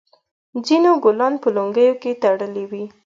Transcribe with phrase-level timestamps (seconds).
[0.65, 2.85] ځینو ګلان په لونګیو کې تړلي وي.